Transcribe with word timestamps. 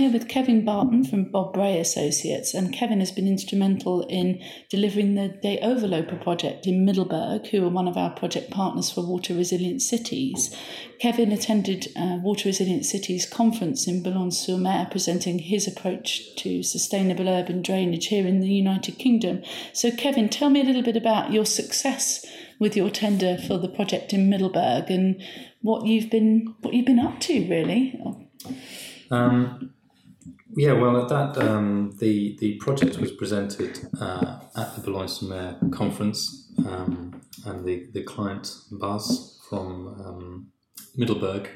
here 0.00 0.10
with 0.10 0.28
Kevin 0.28 0.64
Barton 0.64 1.04
from 1.04 1.24
Bob 1.24 1.52
Bray 1.52 1.78
Associates, 1.78 2.54
and 2.54 2.72
Kevin 2.72 3.00
has 3.00 3.12
been 3.12 3.28
instrumental 3.28 4.00
in 4.08 4.42
delivering 4.70 5.14
the 5.14 5.28
Day 5.28 5.58
Overloper 5.60 6.16
project 6.16 6.66
in 6.66 6.86
Middelburg, 6.86 7.46
who 7.48 7.62
are 7.66 7.68
one 7.68 7.86
of 7.86 7.98
our 7.98 8.08
project 8.08 8.50
partners 8.50 8.90
for 8.90 9.06
Water 9.06 9.34
Resilient 9.34 9.82
Cities. 9.82 10.56
Kevin 11.00 11.30
attended 11.32 11.88
uh, 11.96 12.16
Water 12.22 12.48
Resilient 12.48 12.86
Cities 12.86 13.26
conference 13.26 13.86
in 13.86 14.02
Boulogne-sur-Mer, 14.02 14.88
presenting 14.90 15.38
his 15.38 15.68
approach 15.68 16.34
to 16.36 16.62
sustainable 16.62 17.28
urban 17.28 17.60
drainage 17.60 18.06
here 18.06 18.26
in 18.26 18.40
the 18.40 18.48
United 18.48 18.96
Kingdom. 18.98 19.42
So, 19.74 19.90
Kevin, 19.90 20.30
tell 20.30 20.48
me 20.48 20.62
a 20.62 20.64
little 20.64 20.82
bit 20.82 20.96
about 20.96 21.30
your 21.30 21.44
success 21.44 22.24
with 22.58 22.74
your 22.74 22.88
tender 22.88 23.36
for 23.36 23.58
the 23.58 23.68
project 23.68 24.14
in 24.14 24.30
Middelburg 24.30 24.90
and 24.90 25.22
what 25.60 25.84
you've 25.84 26.08
been 26.08 26.54
what 26.62 26.72
you've 26.72 26.86
been 26.86 26.98
up 26.98 27.20
to, 27.20 27.46
really. 27.50 28.00
Um, 29.10 29.74
yeah, 30.60 30.74
well, 30.74 31.00
at 31.02 31.08
that 31.08 31.38
um, 31.38 31.96
the 32.00 32.36
the 32.38 32.56
project 32.56 32.98
was 32.98 33.10
presented 33.12 33.88
uh, 33.98 34.40
at 34.54 34.74
the 34.74 34.82
Boulogne-sur-Mer 34.82 35.58
conference, 35.70 36.52
um, 36.66 37.22
and 37.46 37.64
the 37.64 37.88
the 37.94 38.02
client 38.02 38.46
Bas 38.70 39.40
from 39.48 39.88
um, 40.04 40.48
Middelburg, 40.96 41.48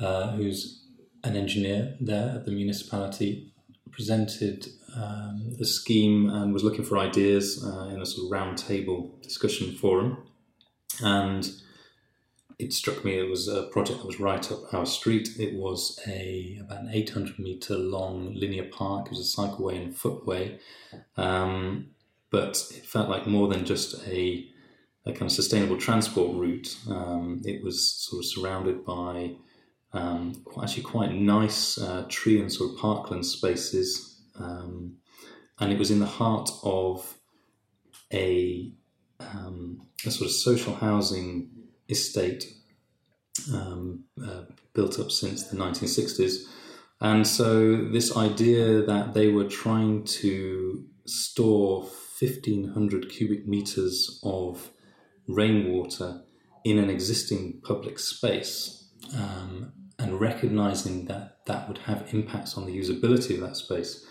uh, 0.00 0.32
who's 0.32 0.88
an 1.22 1.36
engineer 1.36 1.94
there 2.00 2.30
at 2.34 2.44
the 2.44 2.50
municipality, 2.50 3.52
presented 3.92 4.66
um, 4.96 5.54
the 5.60 5.64
scheme 5.64 6.28
and 6.28 6.52
was 6.52 6.64
looking 6.64 6.84
for 6.84 6.98
ideas 6.98 7.64
uh, 7.64 7.94
in 7.94 8.02
a 8.02 8.06
sort 8.06 8.26
of 8.26 8.32
roundtable 8.32 9.22
discussion 9.22 9.76
forum, 9.76 10.16
and 11.00 11.48
it 12.58 12.72
struck 12.72 13.04
me 13.04 13.18
it 13.18 13.28
was 13.28 13.48
a 13.48 13.64
project 13.64 13.98
that 14.00 14.06
was 14.06 14.20
right 14.20 14.50
up 14.50 14.72
our 14.72 14.86
street. 14.86 15.30
It 15.38 15.54
was 15.54 15.98
a 16.06 16.58
about 16.60 16.82
an 16.82 16.90
800 16.92 17.38
meter 17.38 17.76
long 17.76 18.34
linear 18.34 18.64
park. 18.64 19.06
It 19.06 19.12
was 19.12 19.20
a 19.20 19.40
cycleway 19.40 19.82
and 19.82 19.96
footway, 19.96 20.58
um, 21.16 21.90
but 22.30 22.64
it 22.74 22.86
felt 22.86 23.08
like 23.08 23.26
more 23.26 23.48
than 23.48 23.64
just 23.64 24.06
a, 24.06 24.48
a 25.04 25.12
kind 25.12 25.22
of 25.22 25.32
sustainable 25.32 25.76
transport 25.76 26.36
route. 26.36 26.76
Um, 26.88 27.42
it 27.44 27.62
was 27.62 27.92
sort 27.92 28.24
of 28.24 28.26
surrounded 28.26 28.84
by 28.84 29.36
um, 29.92 30.44
actually 30.62 30.84
quite 30.84 31.12
nice 31.12 31.78
uh, 31.78 32.06
tree 32.08 32.40
and 32.40 32.52
sort 32.52 32.72
of 32.72 32.78
parkland 32.78 33.26
spaces, 33.26 34.22
um, 34.38 34.96
and 35.60 35.72
it 35.72 35.78
was 35.78 35.90
in 35.90 36.00
the 36.00 36.06
heart 36.06 36.50
of 36.62 37.18
a, 38.12 38.72
um, 39.20 39.86
a 40.06 40.10
sort 40.10 40.28
of 40.30 40.34
social 40.34 40.74
housing 40.74 41.50
estate 41.92 42.44
um, 43.54 44.04
uh, 44.22 44.42
built 44.74 44.98
up 44.98 45.10
since 45.10 45.44
the 45.44 45.56
1960s. 45.56 46.44
And 47.00 47.26
so, 47.26 47.88
this 47.90 48.16
idea 48.16 48.82
that 48.82 49.14
they 49.14 49.28
were 49.28 49.48
trying 49.48 50.04
to 50.04 50.84
store 51.04 51.82
1500 51.82 53.10
cubic 53.10 53.46
meters 53.48 54.20
of 54.22 54.70
rainwater 55.26 56.22
in 56.64 56.78
an 56.78 56.90
existing 56.90 57.60
public 57.64 57.98
space 57.98 58.88
um, 59.16 59.72
and 59.98 60.20
recognizing 60.20 61.06
that 61.06 61.38
that 61.46 61.66
would 61.68 61.78
have 61.78 62.14
impacts 62.14 62.56
on 62.56 62.66
the 62.66 62.78
usability 62.78 63.34
of 63.34 63.40
that 63.40 63.56
space 63.56 64.06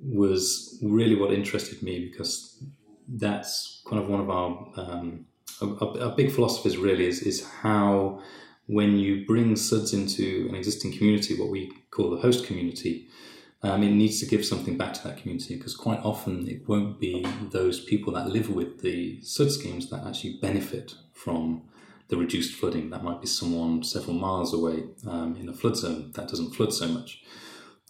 was 0.00 0.78
really 0.82 1.16
what 1.16 1.32
interested 1.32 1.82
me 1.82 2.08
because 2.08 2.62
that's 3.08 3.82
kind 3.88 4.02
of 4.02 4.08
one 4.08 4.20
of 4.20 4.30
our 4.30 4.72
um, 4.76 5.26
a, 5.60 6.10
big 6.10 6.30
philosophy 6.30 6.68
is 6.68 6.76
really 6.76 7.06
is, 7.06 7.22
is 7.22 7.46
how 7.46 8.20
when 8.66 8.98
you 8.98 9.24
bring 9.26 9.56
SUDS 9.56 9.94
into 9.94 10.46
an 10.48 10.54
existing 10.54 10.92
community, 10.92 11.38
what 11.38 11.50
we 11.50 11.72
call 11.90 12.10
the 12.10 12.20
host 12.20 12.46
community, 12.46 13.08
um, 13.62 13.82
it 13.82 13.90
needs 13.90 14.20
to 14.20 14.26
give 14.26 14.44
something 14.44 14.76
back 14.76 14.92
to 14.94 15.04
that 15.04 15.16
community 15.16 15.56
because 15.56 15.74
quite 15.74 16.00
often 16.00 16.46
it 16.46 16.68
won't 16.68 17.00
be 17.00 17.26
those 17.50 17.80
people 17.84 18.12
that 18.12 18.28
live 18.28 18.50
with 18.50 18.82
the 18.82 19.20
SUD 19.22 19.50
schemes 19.50 19.90
that 19.90 20.06
actually 20.06 20.38
benefit 20.40 20.94
from 21.12 21.62
the 22.08 22.16
reduced 22.16 22.54
flooding. 22.54 22.90
That 22.90 23.02
might 23.02 23.20
be 23.20 23.26
someone 23.26 23.82
several 23.82 24.14
miles 24.14 24.54
away 24.54 24.84
um, 25.06 25.36
in 25.36 25.48
a 25.48 25.52
flood 25.52 25.76
zone 25.76 26.12
that 26.14 26.28
doesn't 26.28 26.54
flood 26.54 26.72
so 26.72 26.88
much. 26.88 27.22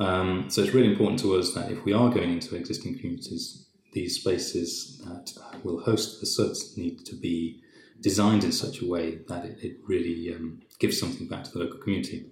Um, 0.01 0.49
so 0.49 0.63
it's 0.63 0.73
really 0.73 0.91
important 0.91 1.19
to 1.21 1.37
us 1.37 1.53
that 1.55 1.71
if 1.71 1.85
we 1.85 1.93
are 1.93 2.09
going 2.09 2.31
into 2.31 2.57
existing 2.57 2.97
communities, 2.99 3.68
these 3.93 4.21
spaces 4.21 4.99
that 5.05 5.33
will 5.65 5.81
host 5.81 6.21
the 6.21 6.27
SUDs 6.27 6.77
need 6.77 7.05
to 7.07 7.17
be 7.17 7.63
designed 8.01 8.45
in 8.45 8.53
such 8.53 8.81
a 8.81 8.87
way 8.87 9.21
that 9.29 9.45
it, 9.45 9.59
it 9.63 9.77
really 9.87 10.35
um, 10.35 10.61
gives 10.79 10.99
something 10.99 11.27
back 11.27 11.45
to 11.45 11.51
the 11.51 11.59
local 11.59 11.79
community. 11.79 12.31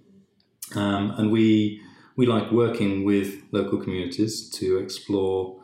Um, 0.75 1.11
and 1.17 1.31
we 1.31 1.81
we 2.15 2.25
like 2.25 2.51
working 2.51 3.05
with 3.05 3.43
local 3.51 3.77
communities 3.79 4.49
to 4.49 4.79
explore 4.79 5.61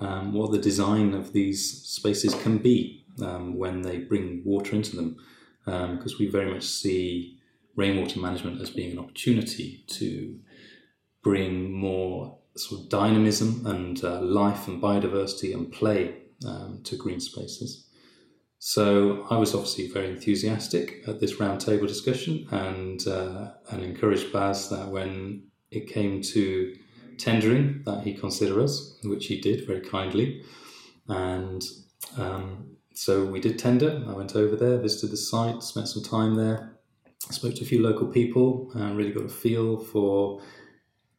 um, 0.00 0.32
what 0.32 0.50
the 0.50 0.58
design 0.58 1.12
of 1.12 1.34
these 1.34 1.82
spaces 1.82 2.34
can 2.34 2.56
be 2.56 3.04
um, 3.22 3.58
when 3.58 3.82
they 3.82 3.98
bring 3.98 4.42
water 4.44 4.74
into 4.74 4.96
them, 4.96 5.16
because 5.64 6.12
um, 6.12 6.18
we 6.18 6.26
very 6.26 6.50
much 6.50 6.64
see 6.64 7.38
rainwater 7.76 8.18
management 8.18 8.60
as 8.62 8.70
being 8.70 8.92
an 8.92 8.98
opportunity 8.98 9.84
to 9.88 10.38
bring 11.22 11.70
more 11.70 12.39
sort 12.60 12.82
of 12.82 12.88
dynamism 12.88 13.66
and 13.66 14.02
uh, 14.04 14.20
life 14.20 14.68
and 14.68 14.82
biodiversity 14.82 15.54
and 15.54 15.72
play 15.72 16.14
um, 16.46 16.80
to 16.84 16.96
green 16.96 17.20
spaces. 17.20 17.86
So 18.58 19.26
I 19.30 19.38
was 19.38 19.54
obviously 19.54 19.88
very 19.88 20.10
enthusiastic 20.10 21.02
at 21.08 21.18
this 21.18 21.36
roundtable 21.36 21.88
discussion 21.88 22.46
and 22.50 23.06
uh, 23.08 23.52
and 23.70 23.82
encouraged 23.82 24.32
Bas 24.32 24.68
that 24.68 24.88
when 24.88 25.44
it 25.70 25.86
came 25.86 26.20
to 26.34 26.74
tendering 27.16 27.82
that 27.86 28.02
he 28.02 28.12
consider 28.14 28.60
us, 28.60 28.98
which 29.04 29.26
he 29.26 29.40
did 29.40 29.66
very 29.66 29.80
kindly, 29.80 30.42
and 31.08 31.62
um, 32.18 32.76
so 32.94 33.24
we 33.24 33.40
did 33.40 33.58
tender. 33.58 34.04
I 34.06 34.12
went 34.12 34.36
over 34.36 34.56
there, 34.56 34.76
visited 34.78 35.10
the 35.10 35.16
site, 35.16 35.62
spent 35.62 35.88
some 35.88 36.02
time 36.02 36.34
there, 36.34 36.76
spoke 37.30 37.54
to 37.54 37.62
a 37.62 37.66
few 37.66 37.82
local 37.82 38.08
people, 38.08 38.70
and 38.74 38.94
really 38.94 39.12
got 39.12 39.24
a 39.24 39.28
feel 39.30 39.78
for 39.78 40.42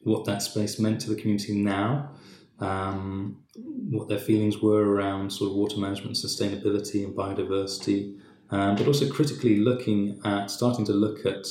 what 0.04 0.26
that 0.26 0.42
space 0.42 0.80
meant 0.80 1.02
to 1.02 1.10
the 1.10 1.16
community 1.16 1.56
now, 1.56 2.12
um, 2.60 3.38
what 3.56 4.08
their 4.08 4.20
feelings 4.20 4.62
were 4.62 4.84
around 4.84 5.32
sort 5.32 5.52
of 5.52 5.58
water 5.58 5.78
management, 5.78 6.16
sustainability, 6.16 7.04
and 7.04 7.16
biodiversity, 7.16 8.20
um, 8.52 8.76
but 8.76 8.88
also 8.88 9.10
critically 9.10 9.58
looking 9.58 10.20
at 10.24 10.52
starting 10.52 10.86
to 10.86 10.94
look 10.94 11.26
at 11.26 11.46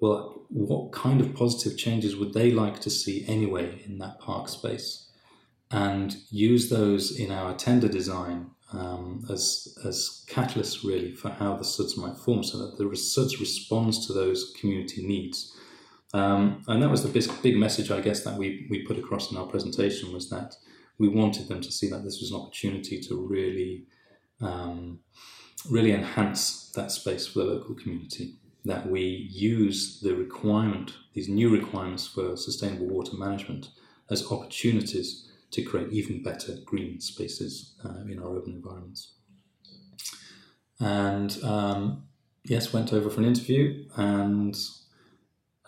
well, 0.00 0.42
what 0.48 0.90
kind 0.90 1.20
of 1.20 1.32
positive 1.34 1.78
changes 1.78 2.16
would 2.16 2.34
they 2.34 2.50
like 2.50 2.80
to 2.80 2.90
see 2.90 3.24
anyway 3.28 3.82
in 3.86 3.98
that 3.98 4.18
park 4.18 4.48
space, 4.48 5.08
and 5.70 6.16
use 6.30 6.68
those 6.68 7.16
in 7.18 7.30
our 7.30 7.54
tender 7.54 7.88
design 7.88 8.50
um, 8.72 9.24
as 9.30 9.78
as 9.86 10.24
catalysts 10.28 10.84
really 10.84 11.14
for 11.14 11.30
how 11.30 11.56
the 11.56 11.64
SUDS 11.64 11.96
might 11.96 12.16
form, 12.16 12.42
so 12.42 12.58
that 12.58 12.76
the 12.78 12.96
SUDS 12.96 13.40
responds 13.40 14.06
to 14.06 14.12
those 14.12 14.52
community 14.58 15.06
needs. 15.06 15.56
Um, 16.14 16.62
and 16.68 16.82
that 16.82 16.90
was 16.90 17.02
the 17.02 17.08
big, 17.08 17.24
big 17.42 17.56
message, 17.56 17.90
I 17.90 18.00
guess, 18.00 18.22
that 18.24 18.36
we, 18.36 18.66
we 18.70 18.84
put 18.84 18.98
across 18.98 19.30
in 19.30 19.38
our 19.38 19.46
presentation 19.46 20.12
was 20.12 20.28
that 20.30 20.56
we 20.98 21.08
wanted 21.08 21.48
them 21.48 21.60
to 21.62 21.72
see 21.72 21.88
that 21.88 22.04
this 22.04 22.20
was 22.20 22.30
an 22.30 22.40
opportunity 22.40 23.00
to 23.00 23.26
really, 23.26 23.86
um, 24.40 25.00
really 25.70 25.92
enhance 25.92 26.70
that 26.74 26.90
space 26.90 27.26
for 27.26 27.40
the 27.40 27.46
local 27.46 27.74
community. 27.74 28.36
That 28.64 28.88
we 28.88 29.28
use 29.30 30.00
the 30.00 30.14
requirement, 30.14 30.92
these 31.14 31.28
new 31.28 31.50
requirements 31.50 32.06
for 32.06 32.36
sustainable 32.36 32.86
water 32.86 33.16
management, 33.16 33.70
as 34.10 34.30
opportunities 34.30 35.28
to 35.50 35.62
create 35.62 35.92
even 35.92 36.22
better 36.22 36.56
green 36.64 37.00
spaces 37.00 37.74
uh, 37.84 38.02
in 38.08 38.18
our 38.18 38.36
urban 38.36 38.54
environments. 38.54 39.14
And 40.78 41.42
um, 41.42 42.04
yes, 42.44 42.72
went 42.72 42.92
over 42.92 43.10
for 43.10 43.20
an 43.20 43.26
interview 43.26 43.84
and 43.96 44.56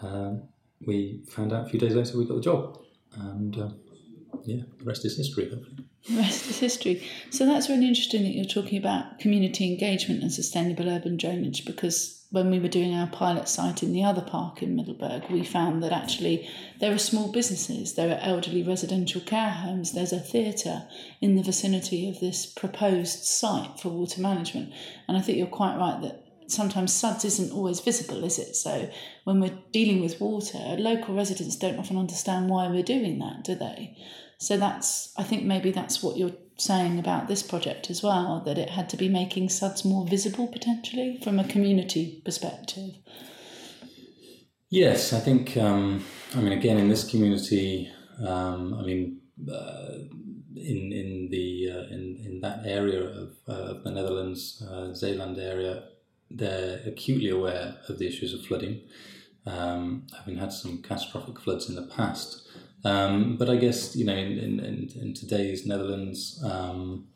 um, 0.02 0.48
we 0.86 1.22
found 1.28 1.52
out 1.52 1.66
a 1.66 1.70
few 1.70 1.78
days 1.78 1.94
later 1.94 2.18
we 2.18 2.26
got 2.26 2.36
the 2.36 2.40
job, 2.40 2.78
and 3.16 3.56
uh, 3.58 3.70
yeah, 4.44 4.62
the 4.78 4.84
rest 4.84 5.04
is 5.04 5.16
history. 5.16 5.48
Hopefully. 5.50 5.84
The 6.08 6.18
rest 6.18 6.50
is 6.50 6.58
history. 6.58 7.02
So 7.30 7.46
that's 7.46 7.70
really 7.70 7.88
interesting 7.88 8.24
that 8.24 8.34
you're 8.34 8.44
talking 8.44 8.78
about 8.78 9.18
community 9.18 9.72
engagement 9.72 10.22
and 10.22 10.30
sustainable 10.30 10.88
urban 10.88 11.16
drainage 11.16 11.64
because 11.64 12.24
when 12.30 12.50
we 12.50 12.58
were 12.58 12.68
doing 12.68 12.92
our 12.92 13.06
pilot 13.06 13.48
site 13.48 13.82
in 13.82 13.92
the 13.92 14.02
other 14.02 14.20
park 14.20 14.60
in 14.60 14.74
Middelburg, 14.74 15.30
we 15.30 15.44
found 15.44 15.82
that 15.82 15.92
actually 15.92 16.48
there 16.80 16.92
are 16.92 16.98
small 16.98 17.30
businesses, 17.30 17.94
there 17.94 18.10
are 18.10 18.18
elderly 18.20 18.62
residential 18.62 19.20
care 19.20 19.50
homes, 19.50 19.92
there's 19.92 20.12
a 20.12 20.18
theatre 20.18 20.82
in 21.20 21.36
the 21.36 21.42
vicinity 21.42 22.08
of 22.08 22.18
this 22.20 22.44
proposed 22.44 23.22
site 23.24 23.78
for 23.78 23.88
water 23.88 24.20
management. 24.20 24.72
And 25.06 25.16
I 25.16 25.20
think 25.20 25.38
you're 25.38 25.46
quite 25.46 25.78
right 25.78 26.02
that 26.02 26.23
sometimes 26.46 26.92
SUDS 26.92 27.24
isn't 27.24 27.52
always 27.52 27.80
visible, 27.80 28.24
is 28.24 28.38
it? 28.38 28.56
So 28.56 28.90
when 29.24 29.40
we're 29.40 29.58
dealing 29.72 30.00
with 30.00 30.20
water, 30.20 30.76
local 30.78 31.14
residents 31.14 31.56
don't 31.56 31.78
often 31.78 31.98
understand 31.98 32.48
why 32.48 32.68
we're 32.68 32.82
doing 32.82 33.18
that, 33.18 33.44
do 33.44 33.54
they? 33.54 33.96
So 34.38 34.56
that's, 34.56 35.12
I 35.16 35.22
think 35.22 35.44
maybe 35.44 35.70
that's 35.70 36.02
what 36.02 36.16
you're 36.16 36.36
saying 36.56 36.98
about 36.98 37.28
this 37.28 37.42
project 37.42 37.90
as 37.90 38.02
well, 38.02 38.42
that 38.44 38.58
it 38.58 38.70
had 38.70 38.88
to 38.90 38.96
be 38.96 39.08
making 39.08 39.48
SUDS 39.48 39.84
more 39.84 40.06
visible 40.06 40.46
potentially 40.46 41.18
from 41.22 41.38
a 41.38 41.48
community 41.48 42.22
perspective. 42.24 42.90
Yes, 44.70 45.12
I 45.12 45.20
think. 45.20 45.56
Um, 45.56 46.04
I 46.34 46.40
mean, 46.40 46.52
again, 46.52 46.78
in 46.78 46.88
this 46.88 47.08
community, 47.08 47.88
um, 48.26 48.74
I 48.74 48.82
mean, 48.82 49.20
uh, 49.48 49.98
in 50.56 50.92
in 50.92 51.28
the 51.30 51.70
uh, 51.70 51.94
in 51.94 52.20
in 52.24 52.40
that 52.40 52.66
area 52.66 53.02
of, 53.02 53.36
uh, 53.48 53.76
of 53.76 53.84
the 53.84 53.90
Netherlands, 53.92 54.62
uh, 54.68 54.92
Zeeland 54.92 55.38
area, 55.38 55.84
they're 56.34 56.80
acutely 56.86 57.30
aware 57.30 57.76
of 57.88 57.98
the 57.98 58.06
issues 58.06 58.34
of 58.34 58.44
flooding, 58.44 58.80
um, 59.46 60.06
having 60.16 60.36
had 60.36 60.52
some 60.52 60.82
catastrophic 60.82 61.40
floods 61.40 61.68
in 61.68 61.74
the 61.74 61.86
past. 61.86 62.46
Um, 62.84 63.36
but 63.36 63.48
I 63.48 63.56
guess 63.56 63.96
you 63.96 64.04
know, 64.04 64.14
in 64.14 64.60
in, 64.60 64.90
in 65.00 65.14
today's 65.14 65.66
Netherlands, 65.66 66.42
um, 66.44 67.08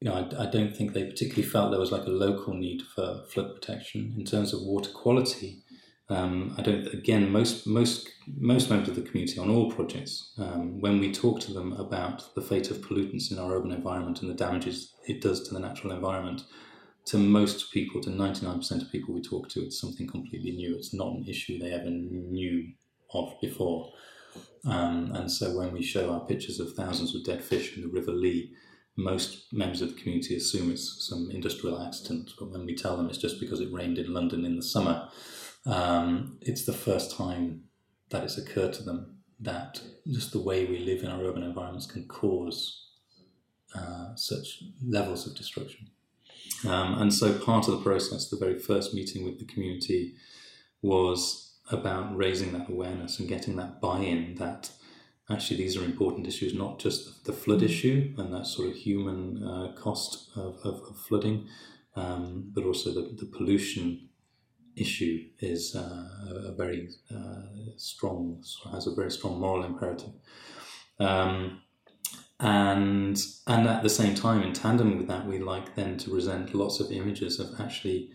you 0.00 0.08
know, 0.08 0.14
I, 0.14 0.44
I, 0.44 0.46
don't 0.46 0.74
think 0.74 0.92
they 0.92 1.04
particularly 1.04 1.48
felt 1.48 1.70
there 1.70 1.80
was 1.80 1.92
like 1.92 2.06
a 2.06 2.10
local 2.10 2.54
need 2.54 2.82
for 2.94 3.22
flood 3.30 3.54
protection 3.54 4.14
in 4.16 4.24
terms 4.24 4.52
of 4.52 4.62
water 4.62 4.90
quality. 4.90 5.62
Um, 6.08 6.54
I 6.56 6.62
don't. 6.62 6.86
Again, 6.86 7.30
most 7.30 7.66
most 7.66 8.08
most 8.38 8.70
members 8.70 8.90
of 8.90 8.94
the 8.94 9.02
community 9.02 9.38
on 9.38 9.50
all 9.50 9.70
projects, 9.70 10.32
um, 10.38 10.80
when 10.80 11.00
we 11.00 11.12
talk 11.12 11.40
to 11.40 11.52
them 11.52 11.72
about 11.74 12.34
the 12.34 12.40
fate 12.40 12.70
of 12.70 12.78
pollutants 12.78 13.30
in 13.30 13.38
our 13.38 13.56
urban 13.56 13.72
environment 13.72 14.22
and 14.22 14.30
the 14.30 14.34
damages 14.34 14.94
it 15.06 15.20
does 15.20 15.46
to 15.48 15.54
the 15.54 15.60
natural 15.60 15.92
environment, 15.92 16.42
to 17.06 17.18
most 17.18 17.72
people, 17.72 18.00
to 18.02 18.10
ninety 18.10 18.46
nine 18.46 18.58
percent 18.58 18.82
of 18.82 18.92
people 18.92 19.14
we 19.14 19.22
talk 19.22 19.48
to, 19.50 19.60
it's 19.60 19.80
something 19.80 20.06
completely 20.06 20.52
new. 20.52 20.74
It's 20.76 20.94
not 20.94 21.12
an 21.12 21.24
issue 21.26 21.58
they 21.58 21.72
ever 21.72 21.90
knew 21.90 22.72
of 23.12 23.34
before. 23.40 23.92
Um, 24.66 25.12
and 25.14 25.30
so 25.30 25.56
when 25.56 25.72
we 25.72 25.82
show 25.82 26.12
our 26.12 26.26
pictures 26.26 26.60
of 26.60 26.72
thousands 26.72 27.14
of 27.14 27.24
dead 27.24 27.42
fish 27.42 27.76
in 27.76 27.82
the 27.82 27.88
River 27.88 28.12
Lee, 28.12 28.52
most 28.96 29.52
members 29.52 29.80
of 29.80 29.94
the 29.94 30.00
community 30.00 30.36
assume 30.36 30.70
it's 30.70 31.06
some 31.08 31.30
industrial 31.30 31.80
accident. 31.80 32.32
But 32.38 32.50
when 32.50 32.66
we 32.66 32.74
tell 32.74 32.96
them 32.96 33.08
it's 33.08 33.18
just 33.18 33.40
because 33.40 33.60
it 33.60 33.72
rained 33.72 33.98
in 33.98 34.12
London 34.12 34.44
in 34.44 34.56
the 34.56 34.62
summer 34.62 35.08
um, 35.66 36.38
it's 36.40 36.64
the 36.64 36.72
first 36.72 37.16
time 37.16 37.64
that 38.10 38.22
it's 38.22 38.38
occurred 38.38 38.72
to 38.74 38.84
them 38.84 39.16
that 39.40 39.80
just 40.06 40.32
the 40.32 40.40
way 40.40 40.64
we 40.64 40.78
live 40.78 41.02
in 41.02 41.10
our 41.10 41.22
urban 41.22 41.42
environments 41.42 41.86
can 41.86 42.06
cause 42.06 42.86
uh, 43.74 44.14
such 44.14 44.62
levels 44.82 45.26
of 45.26 45.36
destruction. 45.36 45.88
Um, 46.66 47.00
and 47.00 47.12
so 47.12 47.38
part 47.38 47.68
of 47.68 47.74
the 47.74 47.82
process, 47.82 48.28
the 48.28 48.36
very 48.36 48.58
first 48.58 48.94
meeting 48.94 49.24
with 49.24 49.38
the 49.38 49.44
community, 49.44 50.14
was 50.82 51.58
about 51.70 52.16
raising 52.16 52.52
that 52.52 52.68
awareness 52.68 53.18
and 53.18 53.28
getting 53.28 53.56
that 53.56 53.80
buy-in 53.80 54.36
that 54.36 54.70
actually 55.28 55.56
these 55.56 55.76
are 55.76 55.84
important 55.84 56.26
issues, 56.26 56.54
not 56.54 56.78
just 56.78 57.24
the 57.24 57.32
flood 57.32 57.62
issue 57.62 58.14
and 58.18 58.32
that 58.32 58.46
sort 58.46 58.68
of 58.68 58.76
human 58.76 59.42
uh, 59.42 59.72
cost 59.72 60.30
of, 60.36 60.58
of, 60.64 60.80
of 60.88 60.96
flooding, 61.08 61.48
um, 61.96 62.50
but 62.54 62.64
also 62.64 62.92
the, 62.92 63.16
the 63.18 63.26
pollution 63.26 64.08
issue 64.76 65.24
is 65.40 65.74
uh, 65.74 66.08
a 66.48 66.52
very 66.52 66.88
uh, 67.14 67.42
strong, 67.76 68.42
has 68.70 68.86
a 68.86 68.94
very 68.94 69.10
strong 69.10 69.40
moral 69.40 69.64
imperative. 69.64 70.12
Um, 71.00 71.62
and 72.38 73.18
and 73.46 73.66
at 73.66 73.82
the 73.82 73.88
same 73.88 74.14
time, 74.14 74.42
in 74.42 74.52
tandem 74.52 74.98
with 74.98 75.08
that, 75.08 75.26
we 75.26 75.38
like 75.38 75.74
then 75.74 75.96
to 75.98 76.10
present 76.10 76.54
lots 76.54 76.80
of 76.80 76.92
images 76.92 77.40
of 77.40 77.58
actually, 77.58 78.10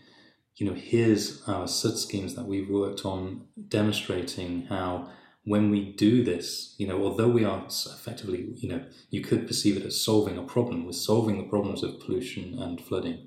you 0.56 0.66
know, 0.66 0.74
here's 0.74 1.42
our 1.48 1.66
SUD 1.66 1.98
schemes 1.98 2.34
that 2.36 2.46
we've 2.46 2.70
worked 2.70 3.04
on, 3.04 3.46
demonstrating 3.68 4.66
how 4.66 5.08
when 5.44 5.70
we 5.70 5.92
do 5.92 6.22
this, 6.22 6.76
you 6.78 6.86
know, 6.86 7.02
although 7.02 7.28
we 7.28 7.44
are 7.44 7.66
effectively, 7.66 8.52
you 8.54 8.68
know, 8.68 8.84
you 9.10 9.22
could 9.22 9.48
perceive 9.48 9.76
it 9.76 9.84
as 9.84 10.00
solving 10.00 10.38
a 10.38 10.42
problem, 10.42 10.86
we're 10.86 10.92
solving 10.92 11.38
the 11.38 11.48
problems 11.48 11.82
of 11.82 11.98
pollution 11.98 12.56
and 12.60 12.80
flooding, 12.80 13.26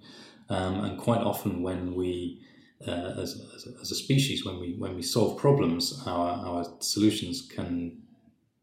um, 0.50 0.86
and 0.86 0.98
quite 0.98 1.20
often 1.20 1.62
when 1.62 1.94
we 1.94 2.42
uh, 2.88 3.16
as, 3.18 3.42
as, 3.56 3.68
a, 3.68 3.82
as, 3.82 3.92
a, 3.92 3.96
species, 3.96 4.46
when 4.46 4.60
we 4.60 4.76
when 4.78 4.96
we 4.96 5.02
solve 5.02 5.40
problems, 5.40 6.04
our, 6.06 6.46
our 6.46 6.66
solutions 6.80 7.42
can 7.54 8.02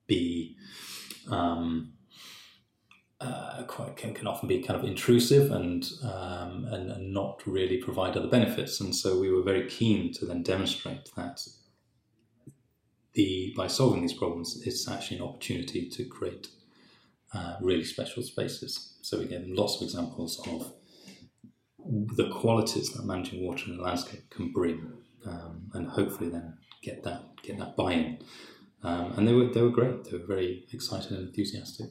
be 0.07 0.57
um, 1.31 1.93
uh, 3.23 3.63
quite 3.67 3.97
can, 3.97 4.15
can 4.15 4.27
often 4.27 4.49
be 4.49 4.63
kind 4.63 4.79
of 4.79 4.85
intrusive 4.85 5.51
and, 5.53 5.89
um, 6.03 6.67
and, 6.71 6.91
and 6.91 7.13
not 7.13 7.43
really 7.47 7.79
provide 7.79 8.17
other 8.17 8.29
benefits. 8.29 8.81
And 8.81 8.95
so 8.95 9.19
we 9.21 9.31
were 9.31 9.43
very 9.43 9.69
keen 9.69 10.13
to 10.15 10.27
then 10.27 10.43
demonstrate 10.43 11.09
that 11.17 11.41
the 13.15 13.53
by 13.57 13.67
solving 13.67 14.01
these 14.03 14.15
problems, 14.15 14.63
it's 14.67 14.89
actually 14.89 15.19
an 15.19 15.25
opportunity 15.25 15.89
to 15.89 16.05
create 16.05 16.49
uh, 17.35 17.57
really 17.61 17.85
special 17.85 18.23
spaces. 18.23 18.99
So 19.03 19.19
we 19.19 19.27
gave 19.27 19.45
lots 19.47 19.77
of 19.77 19.83
examples 19.83 20.41
of 20.49 20.73
the 22.17 22.31
qualities 22.31 22.93
that 22.93 23.05
managing 23.05 23.45
water 23.45 23.65
in 23.67 23.77
the 23.77 23.83
landscape 23.83 24.31
can 24.31 24.53
bring, 24.53 24.93
um, 25.27 25.71
and 25.75 25.89
hopefully 25.89 26.31
then 26.31 26.55
get 26.83 27.03
that 27.05 27.23
get 27.43 27.59
that 27.59 27.77
buy-in. 27.77 28.19
Um, 28.83 29.13
and 29.17 29.29
they 29.29 29.33
were 29.33 29.47
they 29.47 29.63
were 29.63 29.71
great. 29.71 30.05
They 30.05 30.17
were 30.17 30.27
very 30.27 30.65
excited 30.73 31.13
and 31.13 31.29
enthusiastic. 31.29 31.89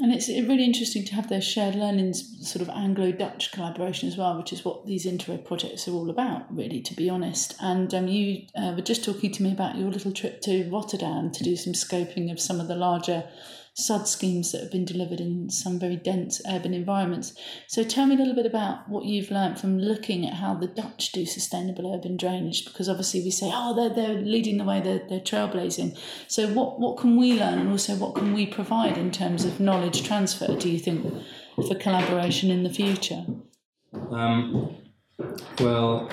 And 0.00 0.12
it's 0.12 0.28
really 0.28 0.64
interesting 0.64 1.04
to 1.04 1.14
have 1.14 1.28
those 1.28 1.44
shared 1.44 1.74
learnings, 1.74 2.48
sort 2.48 2.62
of 2.62 2.74
Anglo-Dutch 2.74 3.52
collaboration 3.52 4.08
as 4.08 4.16
well, 4.16 4.36
which 4.36 4.52
is 4.52 4.64
what 4.64 4.86
these 4.86 5.06
Interreg 5.06 5.44
projects 5.44 5.86
are 5.86 5.92
all 5.92 6.10
about, 6.10 6.54
really, 6.54 6.80
to 6.80 6.94
be 6.94 7.08
honest. 7.08 7.54
And 7.60 7.92
um, 7.94 8.08
you 8.08 8.46
uh, 8.56 8.72
were 8.74 8.82
just 8.82 9.04
talking 9.04 9.30
to 9.32 9.42
me 9.42 9.52
about 9.52 9.76
your 9.76 9.90
little 9.90 10.12
trip 10.12 10.40
to 10.42 10.68
Rotterdam 10.70 11.30
to 11.32 11.44
do 11.44 11.56
some 11.56 11.72
scoping 11.74 12.32
of 12.32 12.40
some 12.40 12.60
of 12.60 12.68
the 12.68 12.74
larger 12.74 13.24
SUD 13.74 14.06
schemes 14.06 14.52
that 14.52 14.60
have 14.60 14.70
been 14.70 14.84
delivered 14.84 15.20
in 15.20 15.48
some 15.48 15.78
very 15.78 15.96
dense 15.96 16.42
urban 16.50 16.74
environments. 16.74 17.34
So 17.68 17.82
tell 17.84 18.06
me 18.06 18.14
a 18.14 18.18
little 18.18 18.34
bit 18.34 18.46
about 18.46 18.88
what 18.88 19.06
you've 19.06 19.30
learned 19.30 19.58
from 19.58 19.78
looking 19.78 20.26
at 20.26 20.34
how 20.34 20.54
the 20.54 20.66
Dutch 20.66 21.10
do 21.12 21.24
sustainable 21.24 21.94
urban 21.94 22.16
drainage, 22.16 22.66
because 22.66 22.88
obviously 22.88 23.22
we 23.22 23.30
say, 23.30 23.50
oh, 23.52 23.74
they're, 23.74 23.94
they're 23.94 24.20
leading 24.20 24.58
the 24.58 24.64
way, 24.64 24.80
they're, 24.80 25.02
they're 25.08 25.20
trailblazing. 25.20 25.98
So 26.28 26.48
what, 26.48 26.80
what 26.80 26.98
can 26.98 27.16
we 27.16 27.38
learn 27.38 27.58
and 27.58 27.70
also 27.70 27.94
what 27.94 28.14
can 28.14 28.34
we 28.34 28.46
provide 28.46 28.98
in 28.98 29.10
terms 29.10 29.44
of 29.44 29.58
knowledge 29.58 30.02
transfer, 30.02 30.54
do 30.54 30.70
you 30.70 30.78
think, 30.78 31.06
for 31.56 31.74
collaboration 31.74 32.50
in 32.50 32.64
the 32.64 32.70
future? 32.70 33.24
Um, 34.10 34.76
well, 35.60 36.10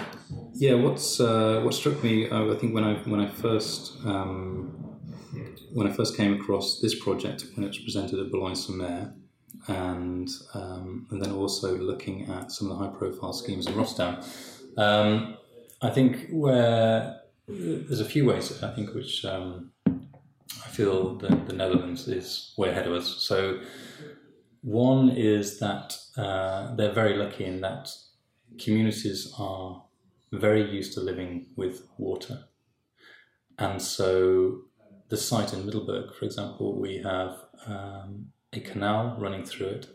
yeah. 0.53 0.75
What's 0.75 1.19
uh, 1.19 1.61
what 1.63 1.73
struck 1.73 2.03
me? 2.03 2.29
Uh, 2.29 2.51
I 2.51 2.55
think 2.55 2.73
when 2.73 2.83
I 2.83 2.95
when 2.95 3.19
I 3.19 3.27
first 3.27 3.97
um, 4.05 4.88
when 5.73 5.87
I 5.87 5.91
first 5.91 6.17
came 6.17 6.33
across 6.33 6.79
this 6.81 6.95
project 6.95 7.45
when 7.55 7.63
it 7.63 7.69
was 7.69 7.79
presented 7.79 8.19
at 8.19 8.31
Boulogne-sur-Mer, 8.31 9.13
and 9.67 10.29
um, 10.53 11.07
and 11.09 11.21
then 11.21 11.31
also 11.31 11.77
looking 11.77 12.29
at 12.29 12.51
some 12.51 12.69
of 12.69 12.77
the 12.77 12.85
high-profile 12.85 13.33
schemes 13.33 13.67
in 13.67 13.75
Rotterdam, 13.75 14.23
um, 14.77 15.37
I 15.81 15.89
think 15.89 16.29
where 16.31 17.21
there's 17.47 17.99
a 17.99 18.05
few 18.05 18.25
ways 18.25 18.63
I 18.63 18.73
think 18.75 18.93
which 18.93 19.25
um, 19.25 19.71
I 19.87 20.69
feel 20.69 21.15
that 21.17 21.47
the 21.47 21.53
Netherlands 21.53 22.07
is 22.07 22.53
way 22.57 22.69
ahead 22.69 22.87
of 22.87 22.93
us. 22.93 23.07
So 23.19 23.59
one 24.61 25.09
is 25.09 25.59
that 25.59 25.97
uh, 26.15 26.75
they're 26.75 26.93
very 26.93 27.17
lucky 27.17 27.45
in 27.45 27.61
that 27.61 27.89
communities 28.57 29.33
are 29.37 29.83
very 30.31 30.69
used 30.69 30.93
to 30.93 31.01
living 31.01 31.47
with 31.55 31.87
water, 31.97 32.45
and 33.57 33.81
so 33.81 34.61
the 35.09 35.17
site 35.17 35.53
in 35.53 35.65
Middelburg, 35.65 36.13
for 36.13 36.25
example, 36.25 36.79
we 36.79 36.97
have 36.99 37.37
um, 37.65 38.27
a 38.53 38.59
canal 38.59 39.15
running 39.19 39.43
through 39.43 39.67
it 39.67 39.87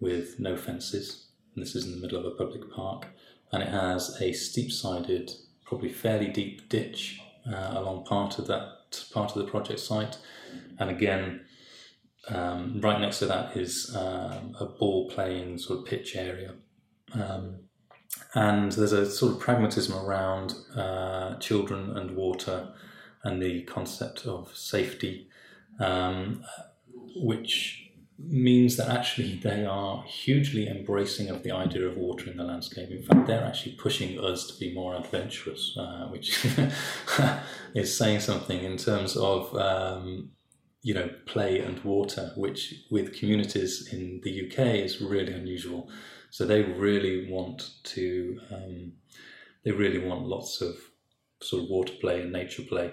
with 0.00 0.38
no 0.38 0.56
fences. 0.56 1.28
And 1.54 1.64
this 1.64 1.74
is 1.74 1.86
in 1.86 1.92
the 1.92 1.98
middle 1.98 2.18
of 2.18 2.26
a 2.26 2.36
public 2.36 2.70
park, 2.70 3.06
and 3.52 3.62
it 3.62 3.70
has 3.70 4.20
a 4.20 4.32
steep-sided, 4.32 5.32
probably 5.64 5.88
fairly 5.88 6.28
deep 6.28 6.68
ditch 6.68 7.20
uh, 7.50 7.72
along 7.74 8.04
part 8.04 8.38
of 8.38 8.46
that 8.46 8.74
part 9.12 9.34
of 9.34 9.38
the 9.38 9.50
project 9.50 9.80
site. 9.80 10.18
And 10.78 10.90
again, 10.90 11.44
um, 12.28 12.80
right 12.80 13.00
next 13.00 13.18
to 13.20 13.26
that 13.26 13.56
is 13.56 13.94
um, 13.96 14.54
a 14.60 14.66
ball 14.66 15.10
playing 15.10 15.58
sort 15.58 15.80
of 15.80 15.86
pitch 15.86 16.16
area. 16.16 16.54
Um, 17.12 17.60
and 18.34 18.72
there's 18.72 18.92
a 18.92 19.10
sort 19.10 19.32
of 19.32 19.40
pragmatism 19.40 19.94
around 19.94 20.54
uh, 20.76 21.36
children 21.36 21.96
and 21.96 22.16
water 22.16 22.68
and 23.24 23.42
the 23.42 23.62
concept 23.62 24.26
of 24.26 24.54
safety, 24.56 25.28
um, 25.80 26.44
which 27.16 27.88
means 28.18 28.76
that 28.76 28.88
actually 28.88 29.36
they 29.36 29.64
are 29.64 30.02
hugely 30.02 30.66
embracing 30.66 31.30
of 31.30 31.44
the 31.44 31.52
idea 31.52 31.86
of 31.86 31.96
water 31.96 32.28
in 32.28 32.36
the 32.36 32.42
landscape. 32.42 32.90
In 32.90 33.02
fact, 33.02 33.26
they're 33.26 33.44
actually 33.44 33.72
pushing 33.72 34.18
us 34.18 34.46
to 34.48 34.58
be 34.58 34.74
more 34.74 34.96
adventurous, 34.96 35.76
uh, 35.78 36.08
which 36.08 36.44
is 37.74 37.96
saying 37.96 38.20
something 38.20 38.62
in 38.62 38.76
terms 38.76 39.16
of 39.16 39.54
um, 39.56 40.30
you 40.82 40.94
know 40.94 41.08
play 41.26 41.60
and 41.60 41.82
water, 41.84 42.32
which 42.36 42.74
with 42.90 43.16
communities 43.16 43.88
in 43.92 44.20
the 44.24 44.46
UK 44.46 44.58
is 44.84 45.00
really 45.00 45.32
unusual. 45.32 45.88
So 46.30 46.44
they 46.44 46.62
really 46.62 47.30
want 47.30 47.70
to. 47.84 48.40
Um, 48.52 48.92
they 49.64 49.72
really 49.72 49.98
want 49.98 50.26
lots 50.26 50.60
of 50.60 50.76
sort 51.40 51.64
of 51.64 51.70
water 51.70 51.94
play 52.00 52.22
and 52.22 52.32
nature 52.32 52.62
play. 52.62 52.92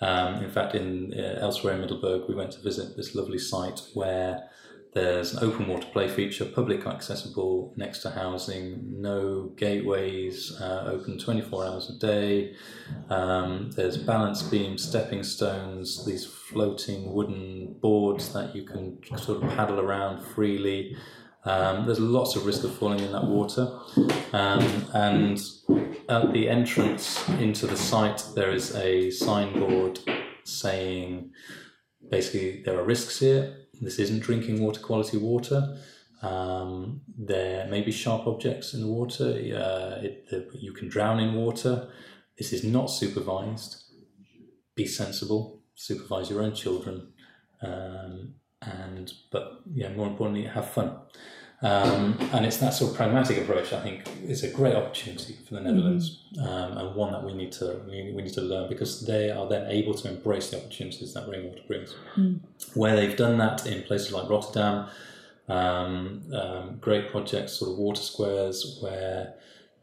Um, 0.00 0.42
in 0.42 0.50
fact, 0.50 0.74
in 0.74 1.12
uh, 1.14 1.38
elsewhere 1.40 1.74
in 1.74 1.80
Middelburg, 1.80 2.28
we 2.28 2.34
went 2.34 2.52
to 2.52 2.60
visit 2.60 2.96
this 2.96 3.14
lovely 3.14 3.38
site 3.38 3.80
where 3.94 4.48
There's 4.92 5.34
an 5.34 5.44
open 5.44 5.68
water 5.68 5.86
play 5.92 6.08
feature, 6.08 6.44
public 6.44 6.84
accessible 6.84 7.72
next 7.76 8.00
to 8.00 8.10
housing, 8.10 9.00
no 9.00 9.52
gateways, 9.56 10.60
uh, 10.60 10.88
open 10.90 11.16
24 11.16 11.64
hours 11.64 11.90
a 11.90 11.98
day. 11.98 12.56
Um, 13.08 13.70
there's 13.76 13.96
balance 13.96 14.42
beams, 14.42 14.82
stepping 14.82 15.22
stones, 15.22 16.04
these 16.04 16.26
floating 16.26 17.12
wooden 17.12 17.76
boards 17.80 18.32
that 18.32 18.56
you 18.56 18.64
can 18.64 18.98
sort 19.16 19.44
of 19.44 19.50
paddle 19.50 19.78
around 19.78 20.24
freely. 20.24 20.96
Um, 21.44 21.86
there's 21.86 22.00
lots 22.00 22.36
of 22.36 22.44
risk 22.44 22.64
of 22.64 22.74
falling 22.74 23.00
in 23.00 23.12
that 23.12 23.24
water. 23.24 23.78
Um, 24.32 24.86
and 24.92 25.40
at 26.08 26.32
the 26.32 26.48
entrance 26.48 27.26
into 27.28 27.66
the 27.66 27.76
site, 27.76 28.22
there 28.34 28.50
is 28.50 28.74
a 28.76 29.10
signboard 29.10 30.00
saying 30.44 31.30
basically 32.10 32.62
there 32.62 32.78
are 32.78 32.84
risks 32.84 33.20
here 33.20 33.56
this 33.80 33.98
isn't 33.98 34.20
drinking 34.20 34.62
water 34.62 34.80
quality 34.80 35.16
water. 35.16 35.78
Um, 36.22 37.00
there 37.16 37.66
may 37.68 37.80
be 37.80 37.92
sharp 37.92 38.26
objects 38.26 38.74
in 38.74 38.82
the 38.82 38.86
water. 38.86 39.24
Uh, 39.24 40.02
it, 40.02 40.28
the, 40.28 40.48
you 40.52 40.72
can 40.72 40.88
drown 40.88 41.18
in 41.18 41.34
water. 41.34 41.88
This 42.36 42.52
is 42.52 42.62
not 42.62 42.86
supervised. 42.86 43.84
Be 44.74 44.86
sensible. 44.86 45.62
Supervise 45.74 46.28
your 46.28 46.42
own 46.42 46.54
children, 46.54 47.12
um, 47.62 48.34
and 48.62 49.12
but 49.30 49.62
yeah, 49.72 49.92
more 49.92 50.06
importantly, 50.06 50.44
have 50.44 50.70
fun. 50.70 50.96
Um, 51.62 52.16
and 52.32 52.46
it's 52.46 52.56
that 52.58 52.72
sort 52.72 52.92
of 52.92 52.96
pragmatic 52.96 53.36
approach. 53.36 53.72
I 53.74 53.82
think 53.82 54.08
is 54.24 54.42
a 54.44 54.50
great 54.50 54.74
opportunity 54.74 55.36
for 55.46 55.54
the 55.54 55.60
Netherlands, 55.60 56.22
mm-hmm. 56.34 56.46
um, 56.46 56.78
and 56.78 56.94
one 56.94 57.12
that 57.12 57.22
we 57.22 57.34
need 57.34 57.52
to 57.52 57.82
we, 57.86 58.12
we, 58.14 58.22
need 58.22 58.32
to 58.34 58.40
learn 58.40 58.68
because 58.68 59.04
they 59.06 59.30
are 59.30 59.46
then 59.46 59.70
able 59.70 59.92
to 59.92 60.08
embrace 60.08 60.50
the 60.50 60.56
opportunities 60.56 61.12
that 61.12 61.28
rainwater 61.28 61.60
brings. 61.66 61.94
Mm. 62.16 62.40
Where 62.74 62.96
they've 62.96 63.16
done 63.16 63.36
that 63.38 63.66
in 63.66 63.82
places 63.82 64.10
like 64.12 64.30
Rotterdam, 64.30 64.88
um, 65.48 66.22
um 66.32 66.78
great 66.80 67.10
projects, 67.10 67.54
sort 67.54 67.72
of 67.72 67.78
water 67.78 68.00
squares, 68.00 68.78
where 68.80 69.34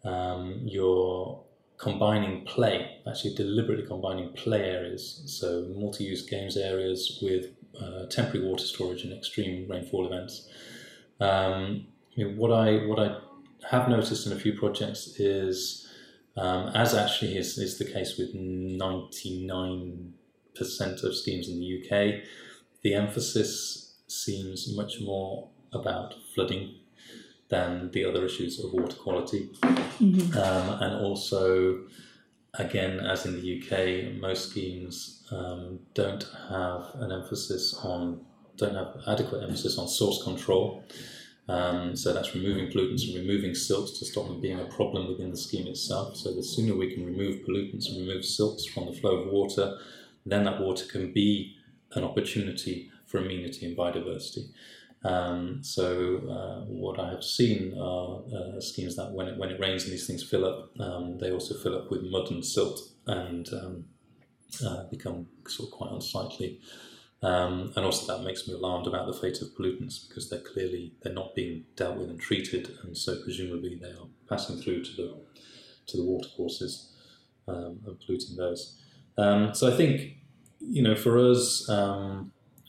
um, 0.04 0.62
you're 0.64 1.40
combining 1.78 2.44
play, 2.46 2.98
actually 3.08 3.36
deliberately 3.36 3.86
combining 3.86 4.30
play 4.34 4.64
areas, 4.64 5.22
so 5.28 5.72
multi-use 5.76 6.24
games 6.24 6.58
areas 6.58 7.20
with 7.22 7.52
uh, 7.82 8.06
temporary 8.10 8.46
water 8.46 8.64
storage 8.64 9.04
in 9.04 9.12
extreme 9.12 9.68
rainfall 9.70 10.06
events. 10.06 10.50
Um, 11.20 11.88
you 12.14 12.26
know, 12.26 12.36
what 12.36 12.52
I 12.52 12.86
what 12.86 13.00
I 13.00 13.18
have 13.70 13.90
noticed 13.90 14.26
in 14.26 14.34
a 14.34 14.40
few 14.40 14.54
projects 14.54 15.20
is, 15.20 15.88
um, 16.36 16.70
as 16.70 16.94
actually 16.94 17.38
is, 17.38 17.58
is 17.58 17.78
the 17.78 17.86
case 17.86 18.18
with 18.18 18.34
ninety 18.34 19.46
nine 19.46 20.14
percent 20.56 21.04
of 21.04 21.16
schemes 21.16 21.48
in 21.50 21.60
the 21.60 21.82
UK, 21.82 22.24
the 22.82 22.94
emphasis 22.96 23.96
seems 24.08 24.76
much 24.76 25.00
more 25.02 25.50
about 25.74 26.16
flooding 26.34 26.76
than 27.50 27.92
the 27.92 28.04
other 28.04 28.26
issues 28.26 28.64
of 28.64 28.74
water 28.74 28.96
quality, 28.96 29.50
mm-hmm. 29.62 30.38
um, 30.38 30.82
and 30.82 31.06
also. 31.06 31.86
Again, 32.54 33.00
as 33.00 33.26
in 33.26 33.40
the 33.40 33.62
UK, 33.62 34.20
most 34.20 34.50
schemes 34.50 35.24
um, 35.32 35.80
don't 35.94 36.26
have 36.50 36.92
an 36.96 37.12
emphasis 37.12 37.74
on 37.84 38.22
don't 38.58 38.74
have 38.74 38.96
adequate 39.08 39.44
emphasis 39.44 39.78
on 39.78 39.88
source 39.88 40.24
control. 40.24 40.84
Um, 41.48 41.96
so 41.96 42.12
that's 42.12 42.36
removing 42.36 42.70
pollutants 42.72 43.08
and 43.08 43.16
removing 43.16 43.56
silts 43.56 43.98
to 44.00 44.06
stop 44.06 44.28
them 44.28 44.42
being 44.42 44.60
a 44.60 44.66
problem 44.66 45.08
within 45.08 45.32
the 45.32 45.38
scheme 45.38 45.68
itself. 45.68 46.18
So 46.18 46.34
the 46.34 46.44
sooner 46.44 46.76
we 46.76 46.94
can 46.94 47.06
remove 47.06 47.46
pollutants 47.46 47.88
and 47.88 48.00
remove 48.00 48.26
silts 48.26 48.66
from 48.66 48.88
the 48.88 48.94
flow 48.94 49.18
of 49.18 49.32
water, 49.32 49.78
then 50.26 50.44
that 50.44 50.60
water 50.60 50.86
can 50.86 51.14
be 51.14 51.56
an 51.94 52.04
opportunity 52.04 52.92
for 53.06 53.20
amenity 53.20 53.66
and 53.66 53.78
biodiversity. 53.78 54.50
Um, 55.04 55.64
so 55.64 56.18
uh, 56.30 56.66
what 56.66 57.00
I 57.00 57.10
have 57.12 57.24
seen 57.24 57.78
are 57.80 58.24
uh, 58.34 58.60
schemes 58.60 58.96
that 58.96 59.12
when 59.12 59.28
it, 59.28 59.38
when 59.38 59.50
it 59.50 59.60
rains 59.60 59.84
and 59.84 59.94
these 59.94 60.08
things 60.08 60.24
fill 60.24 60.46
up, 60.46 60.72
um, 60.80 61.18
they 61.20 61.32
also 61.32 61.56
fill 61.56 61.78
up 61.78 61.92
with 61.92 62.04
mud 62.04 62.32
and 62.32 62.44
silt 62.44 62.80
and 63.06 63.48
um, 63.54 63.86
uh, 64.66 64.84
become 64.90 65.28
sort 65.48 65.70
of 65.70 65.74
quite 65.74 65.92
unsightly. 65.92 66.60
Um, 67.24 67.74
and 67.76 67.84
also 67.84 68.16
that 68.16 68.24
makes 68.24 68.48
me 68.48 68.54
alarmed 68.54 68.86
about 68.86 69.08
the 69.08 69.14
fate 69.14 69.42
of 69.42 69.50
pollutants 69.58 70.08
because 70.08 70.30
they're 70.30 70.40
clearly 70.40 70.94
they're 71.02 71.14
not 71.14 71.34
being 71.34 71.66
dealt 71.76 71.98
with 71.98 72.10
and 72.10 72.20
treated, 72.20 72.70
and 72.84 72.96
so 72.96 73.20
presumably 73.24 73.76
they 73.82 73.90
are 73.90 74.08
passing 74.30 74.58
through 74.58 74.84
to 74.84 74.92
the 74.96 75.18
to 75.88 75.98
the 75.98 76.04
watercourses 76.04 76.94
um, 77.48 77.80
and 77.88 78.00
polluting 78.06 78.36
those. 78.36 78.80
Um, 79.18 79.56
so 79.56 79.72
I 79.72 79.76
think 79.76 80.18
you 80.60 80.84
know 80.84 80.96
for 80.96 81.18
us 81.18 81.68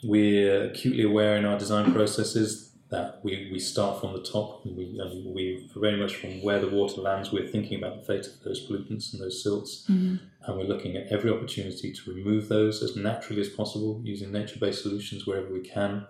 we're 0.03 0.71
acutely 0.71 1.05
aware 1.05 1.37
in 1.37 1.45
our 1.45 1.59
design 1.59 1.93
processes 1.93 2.69
that 2.91 3.21
we, 3.23 3.51
we 3.53 3.59
start 3.59 4.01
from 4.01 4.15
the 4.15 4.23
top 4.23 4.65
and 4.65 4.77
we, 4.77 4.99
and 4.99 5.35
we 5.35 5.69
very 5.77 6.01
much 6.01 6.17
from 6.17 6.43
where 6.43 6.59
the 6.59 6.69
water 6.69 7.01
lands, 7.03 7.31
we're 7.31 7.47
thinking 7.47 7.79
about 7.79 8.01
the 8.01 8.07
fate 8.07 8.27
of 8.27 8.43
those 8.45 8.67
pollutants 8.67 9.13
and 9.13 9.21
those 9.21 9.43
silts. 9.43 9.85
Mm-hmm. 9.91 10.17
And 10.45 10.57
we're 10.57 10.65
looking 10.65 10.97
at 10.97 11.13
every 11.13 11.31
opportunity 11.31 11.93
to 11.93 12.15
remove 12.15 12.49
those 12.49 12.83
as 12.83 12.97
naturally 12.97 13.43
as 13.43 13.51
possible 13.51 14.01
using 14.05 14.33
nature 14.33 14.59
based 14.59 14.83
solutions 14.83 15.27
wherever 15.27 15.53
we 15.53 15.61
can. 15.61 16.07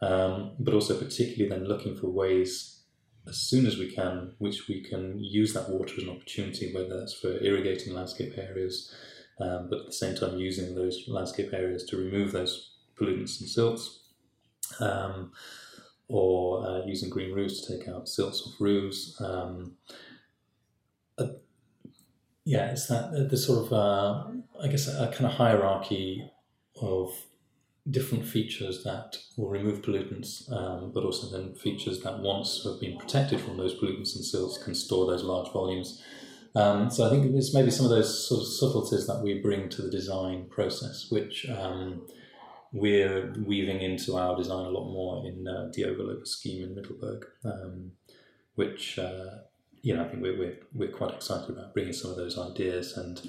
Um, 0.00 0.52
but 0.58 0.72
also, 0.72 0.96
particularly, 0.98 1.48
then 1.48 1.68
looking 1.68 1.96
for 1.96 2.08
ways 2.08 2.80
as 3.28 3.36
soon 3.36 3.66
as 3.66 3.76
we 3.76 3.90
can, 3.90 4.34
which 4.38 4.68
we 4.68 4.82
can 4.82 5.18
use 5.18 5.52
that 5.52 5.68
water 5.68 5.94
as 5.96 6.04
an 6.04 6.10
opportunity, 6.10 6.72
whether 6.72 6.98
that's 6.98 7.14
for 7.14 7.42
irrigating 7.42 7.92
landscape 7.92 8.34
areas, 8.38 8.94
um, 9.40 9.68
but 9.68 9.80
at 9.80 9.86
the 9.86 9.92
same 9.92 10.16
time 10.16 10.38
using 10.38 10.74
those 10.74 11.04
landscape 11.08 11.52
areas 11.52 11.84
to 11.84 11.96
remove 11.96 12.32
those 12.32 12.75
pollutants 12.98 13.40
and 13.40 13.48
silts. 13.48 14.00
Um, 14.80 15.32
or 16.08 16.66
uh, 16.66 16.86
using 16.86 17.10
green 17.10 17.34
roofs 17.34 17.60
to 17.62 17.78
take 17.78 17.88
out 17.88 18.08
silts 18.08 18.42
off 18.46 18.60
roofs. 18.60 19.20
Um, 19.20 19.72
uh, 21.18 21.28
yeah, 22.44 22.70
it's 22.70 22.86
that 22.86 23.06
uh, 23.06 23.28
the 23.28 23.36
sort 23.36 23.66
of 23.66 23.72
uh, 23.72 24.24
I 24.62 24.68
guess 24.68 24.88
a, 24.88 25.08
a, 25.08 25.12
kind 25.12 25.26
of 25.26 25.32
hierarchy 25.32 26.30
of 26.80 27.12
different 27.88 28.24
features 28.24 28.84
that 28.84 29.16
will 29.36 29.48
remove 29.48 29.82
pollutants, 29.82 30.50
um, 30.52 30.92
but 30.92 31.04
also 31.04 31.36
then 31.36 31.54
features 31.54 32.02
that 32.02 32.20
once 32.20 32.62
have 32.64 32.80
been 32.80 32.98
protected 32.98 33.40
from 33.40 33.56
those 33.56 33.74
pollutants 33.74 34.14
and 34.16 34.24
silts 34.24 34.62
can 34.62 34.74
store 34.74 35.06
those 35.06 35.22
large 35.22 35.52
volumes. 35.52 36.02
Um, 36.54 36.90
so 36.90 37.06
I 37.06 37.10
think 37.10 37.34
it's 37.34 37.54
maybe 37.54 37.70
some 37.70 37.84
of 37.84 37.90
those 37.90 38.28
sort 38.28 38.40
of 38.40 38.48
subtleties 38.48 39.06
that 39.06 39.22
we 39.22 39.40
bring 39.40 39.68
to 39.70 39.82
the 39.82 39.90
design 39.90 40.46
process, 40.48 41.10
which 41.10 41.48
um, 41.50 42.06
we're 42.72 43.32
weaving 43.46 43.80
into 43.80 44.16
our 44.16 44.36
design 44.36 44.66
a 44.66 44.70
lot 44.70 44.90
more 44.90 45.26
in 45.26 45.46
uh, 45.46 45.70
the 45.74 45.84
overload 45.84 46.26
scheme 46.26 46.62
in 46.62 46.74
Middelburg, 46.74 47.26
um, 47.44 47.92
which 48.54 48.98
uh, 48.98 49.38
you 49.82 49.94
know 49.94 50.04
I 50.04 50.08
think 50.08 50.22
we're, 50.22 50.38
we're, 50.38 50.58
we're 50.72 50.92
quite 50.92 51.14
excited 51.14 51.50
about 51.50 51.74
bringing 51.74 51.92
some 51.92 52.10
of 52.10 52.16
those 52.16 52.38
ideas 52.38 52.96
and 52.96 53.20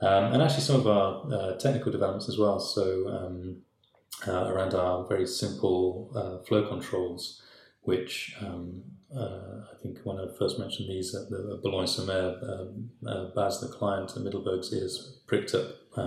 um, 0.00 0.32
and 0.32 0.42
actually 0.42 0.62
some 0.62 0.76
of 0.76 0.86
our 0.86 1.32
uh, 1.32 1.56
technical 1.58 1.90
developments 1.90 2.28
as 2.28 2.38
well. 2.38 2.60
So 2.60 3.08
um, 3.08 3.62
uh, 4.26 4.52
around 4.52 4.74
our 4.74 5.06
very 5.06 5.26
simple 5.26 6.10
uh, 6.14 6.44
flow 6.44 6.68
controls, 6.68 7.42
which 7.82 8.36
um, 8.40 8.82
uh, 9.14 9.64
I 9.72 9.82
think 9.82 9.98
when 10.04 10.18
I 10.18 10.26
first 10.38 10.58
mentioned 10.58 10.88
these 10.88 11.14
at 11.14 11.30
the 11.30 11.58
Boulogne-sur-Mer, 11.62 12.38
um, 12.42 12.90
Bas, 13.34 13.60
the 13.60 13.68
client 13.68 14.12
at 14.14 14.22
Middelburg's 14.22 14.72
ears 14.72 15.20
pricked 15.26 15.54
up. 15.54 15.98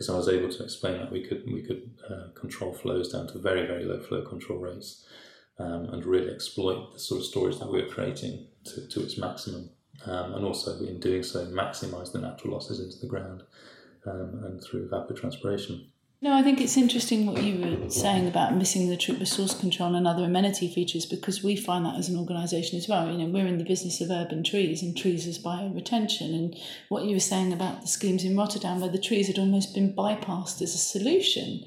Because 0.00 0.14
I 0.14 0.16
was 0.16 0.28
able 0.30 0.48
to 0.48 0.64
explain 0.64 0.96
that 0.96 1.12
we 1.12 1.22
could 1.22 1.42
we 1.52 1.60
could 1.60 1.90
uh, 2.08 2.28
control 2.34 2.72
flows 2.72 3.12
down 3.12 3.26
to 3.26 3.38
very 3.38 3.66
very 3.66 3.84
low 3.84 4.00
flow 4.00 4.22
control 4.22 4.58
rates 4.58 5.04
um, 5.58 5.90
and 5.92 6.06
really 6.06 6.32
exploit 6.32 6.94
the 6.94 6.98
sort 6.98 7.20
of 7.20 7.26
storage 7.26 7.58
that 7.58 7.70
we 7.70 7.82
were 7.82 7.88
creating 7.88 8.46
to, 8.64 8.88
to 8.88 9.02
its 9.02 9.18
maximum 9.18 9.68
um, 10.06 10.32
and 10.36 10.42
also 10.42 10.78
in 10.78 11.00
doing 11.00 11.22
so 11.22 11.44
maximize 11.48 12.12
the 12.12 12.18
natural 12.18 12.54
losses 12.54 12.80
into 12.80 12.98
the 12.98 13.06
ground 13.06 13.42
um, 14.06 14.40
and 14.42 14.64
through 14.64 14.88
evapotranspiration. 14.88 15.88
No, 16.22 16.34
I 16.34 16.42
think 16.42 16.60
it's 16.60 16.76
interesting 16.76 17.24
what 17.24 17.42
you 17.42 17.60
were 17.60 17.88
saying 17.88 18.28
about 18.28 18.54
missing 18.54 18.90
the 18.90 18.96
trip 18.98 19.18
resource 19.18 19.58
control 19.58 19.94
and 19.94 20.06
other 20.06 20.24
amenity 20.24 20.68
features 20.68 21.06
because 21.06 21.42
we 21.42 21.56
find 21.56 21.86
that 21.86 21.96
as 21.96 22.10
an 22.10 22.18
organisation 22.18 22.76
as 22.76 22.86
well. 22.86 23.10
You 23.10 23.16
know, 23.16 23.32
we're 23.32 23.46
in 23.46 23.56
the 23.56 23.64
business 23.64 24.02
of 24.02 24.10
urban 24.10 24.44
trees 24.44 24.82
and 24.82 24.94
trees 24.94 25.26
as 25.26 25.38
bioretention. 25.38 26.34
And 26.34 26.56
what 26.90 27.04
you 27.04 27.14
were 27.14 27.20
saying 27.20 27.54
about 27.54 27.80
the 27.80 27.88
schemes 27.88 28.22
in 28.22 28.36
Rotterdam, 28.36 28.80
where 28.80 28.90
the 28.90 28.98
trees 28.98 29.28
had 29.28 29.38
almost 29.38 29.72
been 29.72 29.94
bypassed 29.94 30.60
as 30.60 30.74
a 30.74 30.78
solution 30.78 31.64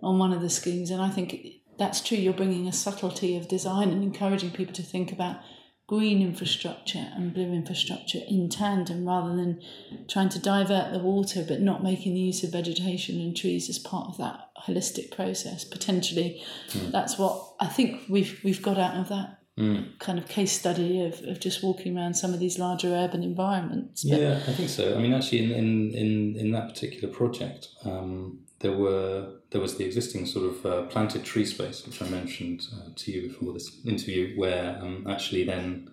on 0.00 0.20
one 0.20 0.32
of 0.32 0.42
the 0.42 0.50
schemes, 0.50 0.92
and 0.92 1.02
I 1.02 1.10
think 1.10 1.58
that's 1.76 2.00
true. 2.00 2.18
You're 2.18 2.34
bringing 2.34 2.68
a 2.68 2.72
subtlety 2.72 3.36
of 3.36 3.48
design 3.48 3.90
and 3.90 4.04
encouraging 4.04 4.52
people 4.52 4.74
to 4.74 4.82
think 4.82 5.10
about 5.10 5.40
green 5.88 6.20
infrastructure 6.20 7.10
and 7.16 7.32
blue 7.32 7.50
infrastructure 7.50 8.20
in 8.28 8.48
tandem 8.50 9.08
rather 9.08 9.34
than 9.34 9.58
trying 10.06 10.28
to 10.28 10.38
divert 10.38 10.92
the 10.92 10.98
water 10.98 11.42
but 11.48 11.62
not 11.62 11.82
making 11.82 12.12
the 12.12 12.20
use 12.20 12.44
of 12.44 12.52
vegetation 12.52 13.18
and 13.20 13.34
trees 13.34 13.70
as 13.70 13.78
part 13.78 14.06
of 14.06 14.18
that 14.18 14.50
holistic 14.66 15.10
process 15.10 15.64
potentially 15.64 16.42
mm. 16.68 16.92
that's 16.92 17.18
what 17.18 17.54
i 17.58 17.66
think 17.66 18.02
we've 18.08 18.38
we've 18.44 18.60
got 18.60 18.76
out 18.76 18.96
of 18.96 19.08
that 19.08 19.38
mm. 19.58 19.98
kind 19.98 20.18
of 20.18 20.28
case 20.28 20.52
study 20.52 21.02
of, 21.02 21.22
of 21.22 21.40
just 21.40 21.62
walking 21.62 21.96
around 21.96 22.12
some 22.12 22.34
of 22.34 22.38
these 22.38 22.58
larger 22.58 22.88
urban 22.88 23.22
environments 23.22 24.04
but 24.04 24.20
yeah 24.20 24.42
i 24.46 24.52
think 24.52 24.68
so 24.68 24.94
i 24.94 24.98
mean 24.98 25.14
actually 25.14 25.42
in 25.42 25.52
in 25.52 25.94
in, 25.94 26.36
in 26.36 26.50
that 26.52 26.68
particular 26.68 27.12
project 27.12 27.68
um, 27.86 28.40
there 28.60 28.72
were 28.72 29.34
there 29.50 29.60
was 29.60 29.76
the 29.76 29.84
existing 29.84 30.26
sort 30.26 30.46
of 30.46 30.66
uh, 30.66 30.82
planted 30.82 31.24
tree 31.24 31.44
space, 31.44 31.86
which 31.86 32.02
I 32.02 32.08
mentioned 32.08 32.66
uh, 32.74 32.90
to 32.94 33.12
you 33.12 33.28
before 33.28 33.52
this 33.52 33.70
interview, 33.84 34.36
where 34.36 34.78
um, 34.80 35.06
actually 35.08 35.44
then 35.44 35.90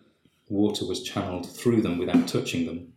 water 0.49 0.85
was 0.85 1.03
channeled 1.03 1.49
through 1.49 1.81
them 1.81 1.97
without 1.97 2.27
touching 2.27 2.65
them. 2.65 2.93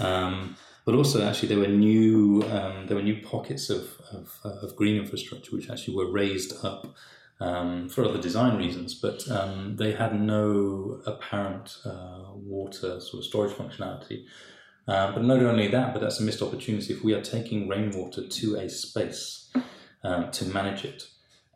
Um, 0.00 0.56
but 0.84 0.94
also, 0.94 1.26
actually, 1.26 1.48
there 1.48 1.58
were 1.58 1.68
new 1.68 2.42
um, 2.50 2.86
there 2.86 2.96
were 2.96 3.02
new 3.02 3.20
pockets 3.22 3.70
of, 3.70 3.88
of, 4.12 4.38
uh, 4.44 4.66
of, 4.66 4.76
green 4.76 4.96
infrastructure 4.96 5.56
which 5.56 5.70
actually 5.70 5.96
were 5.96 6.10
raised 6.10 6.52
up 6.64 6.94
um, 7.40 7.88
for 7.88 8.04
other 8.04 8.20
design 8.20 8.58
reasons, 8.58 8.94
but 8.94 9.28
um, 9.30 9.76
they 9.76 9.92
had 9.92 10.20
no 10.20 11.00
apparent 11.06 11.78
uh, 11.86 12.32
water 12.34 13.00
sort 13.00 13.20
of 13.20 13.24
storage 13.24 13.52
functionality. 13.52 14.24
Uh, 14.86 15.12
but 15.12 15.24
not 15.24 15.40
only 15.40 15.68
that, 15.68 15.92
but 15.92 16.00
that's 16.00 16.20
a 16.20 16.22
missed 16.22 16.42
opportunity. 16.42 16.92
If 16.92 17.02
we 17.02 17.14
are 17.14 17.22
taking 17.22 17.68
rainwater 17.68 18.26
to 18.26 18.56
a 18.56 18.68
space 18.68 19.50
um, 20.02 20.30
to 20.32 20.44
manage 20.46 20.84
it, 20.84 21.04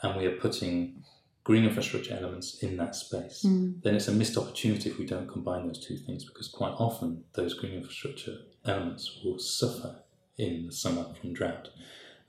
and 0.03 0.17
we 0.17 0.27
are 0.27 0.37
putting 0.37 1.05
green 1.45 1.65
infrastructure 1.65 2.15
elements 2.15 2.63
in 2.63 2.77
that 2.77 2.95
space, 2.95 3.43
mm. 3.47 3.83
then 3.83 3.95
it's 3.95 4.09
a 4.09 4.13
missed 4.13 4.37
opportunity 4.37 4.91
if 4.91 4.99
we 4.99 5.07
don't 5.07 5.29
combine 5.29 5.67
those 5.67 5.85
two 5.85 5.97
things 5.97 6.25
because 6.25 6.49
quite 6.49 6.75
often 6.79 7.25
those 7.35 7.55
green 7.55 7.73
infrastructure 7.73 8.37
elements 8.67 9.21
will 9.25 9.39
suffer 9.39 9.97
in 10.37 10.67
the 10.67 10.73
summer 10.73 11.07
from 11.21 11.33
drought. 11.33 11.71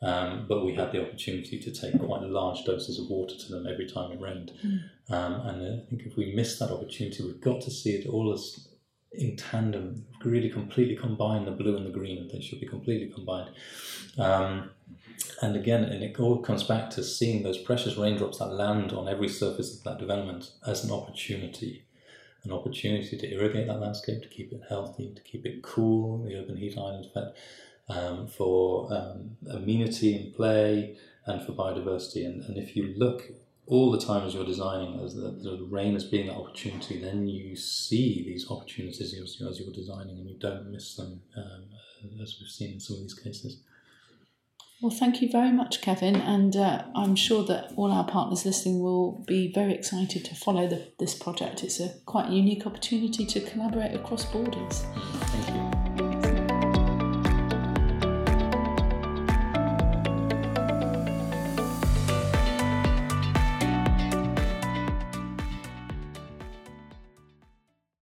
Um, 0.01 0.45
but 0.47 0.63
we 0.65 0.73
had 0.75 0.93
the 0.93 1.01
opportunity 1.01 1.59
to 1.59 1.71
take 1.71 1.99
quite 1.99 2.21
large 2.23 2.63
doses 2.63 2.97
of 2.97 3.09
water 3.09 3.35
to 3.35 3.51
them 3.51 3.67
every 3.67 3.85
time 3.85 4.13
it 4.13 4.21
rained. 4.21 4.53
Mm. 4.65 5.13
Um, 5.13 5.33
and 5.47 5.81
I 5.81 5.89
think 5.89 6.03
if 6.03 6.15
we 6.15 6.33
miss 6.33 6.57
that 6.59 6.71
opportunity, 6.71 7.23
we've 7.23 7.41
got 7.41 7.61
to 7.63 7.71
see 7.71 7.91
it 7.91 8.07
all 8.07 8.31
as 8.31 8.68
in 9.11 9.35
tandem, 9.35 10.05
really 10.23 10.49
completely 10.49 10.95
combine 10.95 11.45
the 11.45 11.51
blue 11.51 11.75
and 11.75 11.85
the 11.85 11.91
green. 11.91 12.29
They 12.31 12.41
should 12.41 12.59
be 12.59 12.67
completely 12.67 13.11
combined. 13.11 13.49
Um, 14.17 14.71
and 15.41 15.55
again, 15.55 15.83
and 15.83 16.03
it 16.03 16.19
all 16.19 16.39
comes 16.39 16.63
back 16.63 16.89
to 16.91 17.03
seeing 17.03 17.43
those 17.43 17.57
precious 17.57 17.97
raindrops 17.97 18.39
that 18.39 18.53
land 18.53 18.91
on 18.91 19.07
every 19.07 19.29
surface 19.29 19.77
of 19.77 19.83
that 19.83 19.97
development 19.97 20.51
as 20.65 20.83
an 20.83 20.91
opportunity. 20.91 21.85
An 22.43 22.51
opportunity 22.51 23.17
to 23.17 23.33
irrigate 23.33 23.67
that 23.67 23.79
landscape, 23.79 24.21
to 24.21 24.29
keep 24.29 24.51
it 24.53 24.61
healthy, 24.69 25.13
to 25.13 25.21
keep 25.23 25.45
it 25.45 25.61
cool, 25.61 26.23
the 26.23 26.35
urban 26.35 26.57
heat 26.57 26.77
island 26.77 27.05
effect, 27.05 27.37
um, 27.89 28.27
for 28.27 28.93
um, 28.93 29.37
amenity 29.49 30.15
and 30.15 30.33
play, 30.33 30.95
and 31.25 31.45
for 31.45 31.53
biodiversity. 31.53 32.25
And, 32.25 32.43
and 32.43 32.57
if 32.57 32.75
you 32.75 32.93
look 32.95 33.23
all 33.69 33.91
the 33.91 33.99
time 33.99 34.25
as 34.25 34.33
you're 34.33 34.45
designing, 34.45 34.99
as 34.99 35.15
the, 35.15 35.29
the 35.29 35.67
rain 35.69 35.95
as 35.95 36.03
being 36.03 36.27
that 36.27 36.35
opportunity, 36.35 36.99
then 36.99 37.27
you 37.27 37.55
see 37.55 38.23
these 38.25 38.49
opportunities 38.49 39.13
as, 39.13 39.41
as 39.47 39.59
you're 39.59 39.71
designing 39.73 40.17
and 40.17 40.27
you 40.27 40.37
don't 40.39 40.71
miss 40.71 40.95
them, 40.95 41.21
um, 41.37 41.65
as 42.21 42.37
we've 42.41 42.49
seen 42.49 42.73
in 42.73 42.79
some 42.79 42.97
of 42.97 43.03
these 43.03 43.13
cases. 43.13 43.61
Well, 44.81 44.91
thank 44.91 45.21
you 45.21 45.29
very 45.29 45.51
much, 45.51 45.81
Kevin, 45.81 46.15
and 46.15 46.55
uh, 46.55 46.85
I'm 46.95 47.15
sure 47.15 47.43
that 47.45 47.73
all 47.75 47.91
our 47.91 48.05
partners 48.05 48.45
listening 48.45 48.79
will 48.79 49.23
be 49.27 49.51
very 49.51 49.73
excited 49.73 50.25
to 50.25 50.35
follow 50.35 50.67
the, 50.67 50.87
this 50.97 51.13
project. 51.13 51.63
It's 51.63 51.79
a 51.79 51.93
quite 52.05 52.29
unique 52.29 52.65
opportunity 52.65 53.25
to 53.25 53.41
collaborate 53.41 53.93
across 53.93 54.25
borders. 54.25 54.85
Thank 54.95 55.73
you. 55.73 55.78